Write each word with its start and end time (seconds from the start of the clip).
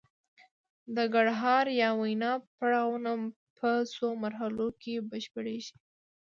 د 0.95 0.97
ګړهار 1.13 1.65
یا 1.81 1.89
وینا 2.01 2.33
پړاوونه 2.57 3.11
په 3.57 3.69
څو 3.93 4.07
مرحلو 4.23 4.67
کې 4.81 4.93
بشپړیږي 5.09 5.75